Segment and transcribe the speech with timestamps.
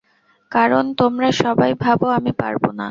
[0.51, 2.79] কারণ তোমরা সবাই ভাবো আমি পারবো না।